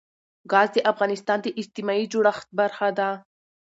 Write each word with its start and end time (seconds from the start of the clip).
ګاز 0.51 0.69
د 0.73 0.77
افغانستان 0.91 1.37
د 1.41 1.47
اجتماعي 1.61 2.05
جوړښت 2.13 2.47
برخه 2.59 2.87
ده. 2.97 3.09